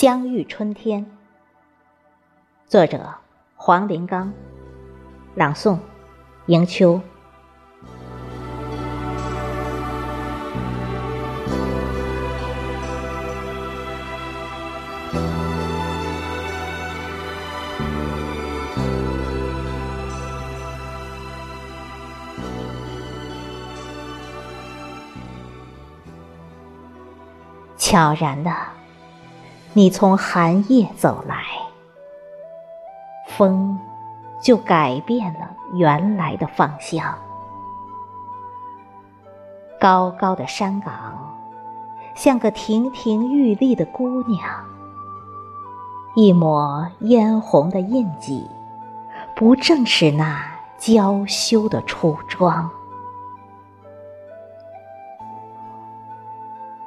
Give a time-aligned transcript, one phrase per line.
[0.00, 1.04] 相遇春天，
[2.68, 3.16] 作者
[3.56, 4.32] 黄林刚，
[5.34, 5.76] 朗诵
[6.46, 7.00] 迎秋。
[27.76, 28.77] 悄然的。
[29.74, 31.36] 你从寒夜走来，
[33.28, 33.78] 风
[34.40, 37.16] 就改变了原来的方向。
[39.78, 40.92] 高高的山岗，
[42.14, 44.40] 像个亭亭玉立的姑娘，
[46.16, 48.44] 一抹嫣红的印记，
[49.36, 50.44] 不正是那
[50.78, 52.68] 娇羞的初妆？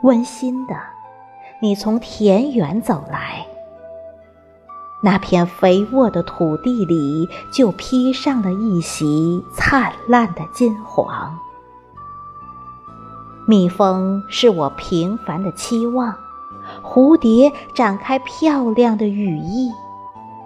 [0.00, 0.74] 温馨的。
[1.62, 3.46] 你从田园走来，
[5.02, 11.38] 那片肥沃的土地里就披上了一袭灿烂的金黄。
[13.46, 16.14] 蜜蜂是我平凡的期望，
[16.82, 19.70] 蝴蝶展开漂亮的羽翼，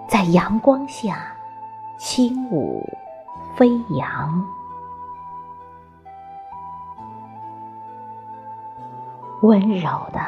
[0.08, 1.18] 在阳光下
[1.96, 2.82] 轻舞
[3.56, 4.44] 飞扬，
[9.42, 10.20] 温柔的。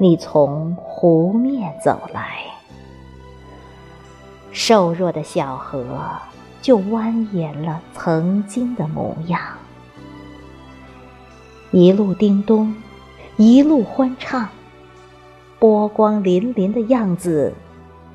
[0.00, 2.38] 你从湖面走来，
[4.52, 5.84] 瘦弱的小河
[6.62, 9.40] 就蜿蜒了曾经的模样。
[11.72, 12.72] 一路叮咚，
[13.36, 14.48] 一路欢唱，
[15.58, 17.52] 波光粼粼的样子，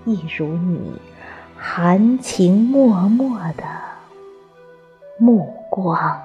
[0.06, 0.80] 一如你
[1.58, 3.64] 含情脉脉的
[5.18, 6.18] 目光。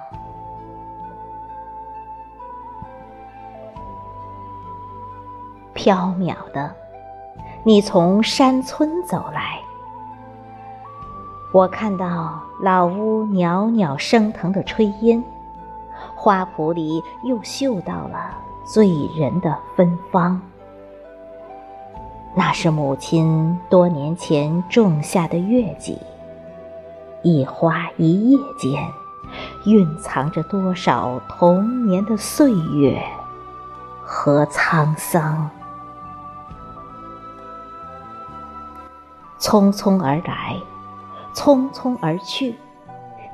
[5.79, 6.75] 缥缈的，
[7.63, 9.61] 你从山村走来，
[11.53, 15.23] 我看到老屋袅袅升腾的炊烟，
[16.17, 18.37] 花圃里又嗅到了
[18.67, 20.41] 醉人的芬芳。
[22.35, 25.97] 那是母亲多年前种下的月季，
[27.23, 28.85] 一花一叶间，
[29.65, 33.01] 蕴藏着多少童年的岁月
[34.03, 35.49] 和沧桑。
[39.49, 40.61] 匆匆而来，
[41.35, 42.55] 匆匆而去，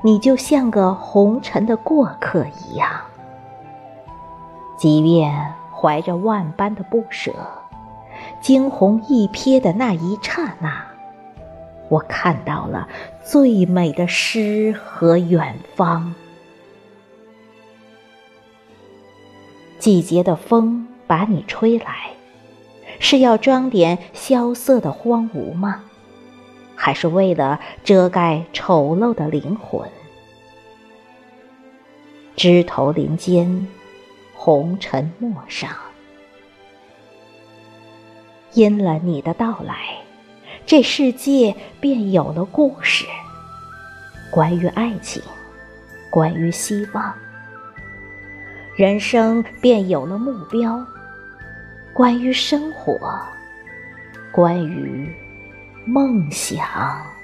[0.01, 2.89] 你就像个红尘的过客一样。
[4.77, 7.33] 即便怀着万般的不舍，
[8.39, 10.85] 惊鸿一瞥的那一刹那，
[11.89, 12.87] 我看到了
[13.21, 16.15] 最美的诗和远方。
[19.79, 22.11] 季节的风把你吹来，
[23.01, 25.83] 是要装点萧瑟的荒芜吗？
[26.85, 29.89] 还是为了遮盖丑陋的灵魂，
[32.35, 33.67] 枝头林间，
[34.35, 35.71] 红尘陌上。
[38.53, 39.97] 因了你的到来，
[40.67, 43.07] 这世界便有了故事，
[44.29, 45.23] 关于爱情，
[46.11, 47.11] 关于希望，
[48.75, 50.85] 人生便有了目标，
[51.95, 53.19] 关于生活，
[54.31, 55.11] 关于。
[55.85, 57.14] 梦想。